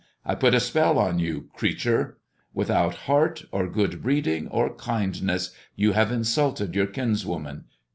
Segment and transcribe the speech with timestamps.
[0.25, 2.17] I put a spell a you, creature!
[2.55, 7.65] Without heart, or good breeding, or indness, you have insulted your kinswoman.